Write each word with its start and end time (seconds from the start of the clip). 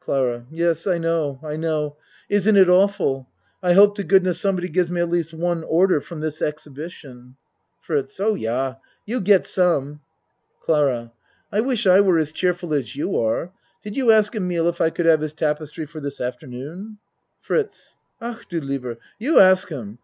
CLARA 0.00 0.46
Yes 0.50 0.84
I 0.88 0.98
know 0.98 1.38
I 1.44 1.54
know. 1.54 1.94
Isn't 2.28 2.56
it 2.56 2.68
awful? 2.68 3.28
I 3.62 3.74
hope 3.74 3.94
to 3.94 4.02
goodness 4.02 4.40
somebody 4.40 4.68
gives 4.68 4.90
me 4.90 5.00
at 5.00 5.08
least 5.08 5.32
one 5.32 5.62
order 5.62 6.00
from 6.00 6.18
this 6.18 6.42
exhibition. 6.42 7.36
FRITZ 7.82 8.18
Oh, 8.18 8.34
yah, 8.34 8.74
you 9.04 9.20
get 9.20 9.46
some. 9.46 10.00
CLARA 10.60 11.12
I 11.52 11.60
wish 11.60 11.86
I 11.86 12.00
were 12.00 12.18
as 12.18 12.32
cheerful 12.32 12.74
as 12.74 12.96
you 12.96 13.16
are. 13.16 13.52
Did 13.80 13.96
you 13.96 14.10
ask 14.10 14.34
Emile 14.34 14.66
if 14.68 14.80
I 14.80 14.90
could 14.90 15.06
have 15.06 15.20
his 15.20 15.32
tapestry 15.32 15.86
for 15.86 16.00
this 16.00 16.20
afternoon? 16.20 16.98
FRITZ 17.42 17.94
Ach 18.20 18.44
du 18.48 18.60
lieber! 18.60 18.98
You 19.20 19.38
ask 19.38 19.68
him. 19.68 19.94